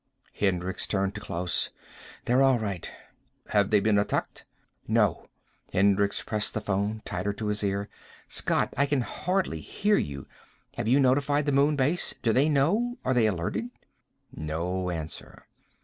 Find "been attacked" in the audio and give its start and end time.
3.79-4.45